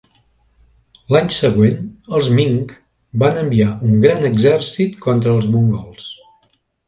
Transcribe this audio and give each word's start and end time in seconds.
L'any 1.15 1.27
següent, 1.35 1.83
els 2.19 2.29
Ming 2.39 2.57
van 3.25 3.37
enviar 3.43 3.69
un 3.89 4.01
gran 4.07 4.25
exèrcit 4.31 4.97
contra 5.07 5.35
els 5.37 5.49
mongols. 5.57 6.09